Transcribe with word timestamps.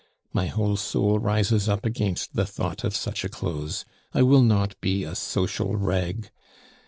My 0.33 0.47
whole 0.47 0.77
soul 0.77 1.19
rises 1.19 1.69
up 1.69 1.85
against 1.85 2.35
the 2.35 2.47
thought 2.47 2.83
of 2.83 2.95
such 2.95 3.23
a 3.23 3.29
close; 3.29 3.85
I 4.15 4.23
will 4.23 4.41
not 4.41 4.73
be 4.81 5.03
a 5.03 5.13
social 5.13 5.75
rag. 5.75 6.31